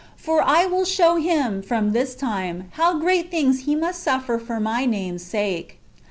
[0.17, 4.59] For I will show him, from this time, how great things he must suffer for
[4.59, 5.77] my name's sake."""